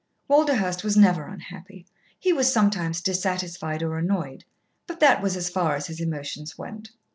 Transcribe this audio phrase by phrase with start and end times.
[0.27, 1.85] Walderhurst was never unhappy.
[2.17, 4.43] He was sometimes dissatisfied or annoyed,
[4.87, 6.89] but that was as far as his emotions went.